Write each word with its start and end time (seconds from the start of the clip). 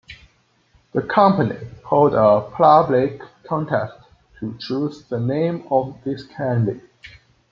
The 0.93 1.03
company 1.03 1.59
held 1.87 2.15
a 2.15 2.49
public 2.49 3.21
contest 3.47 3.93
to 4.39 4.57
choose 4.57 5.03
the 5.03 5.19
name 5.19 5.67
of 5.69 5.95
this 6.03 6.23
candy. 6.23 6.81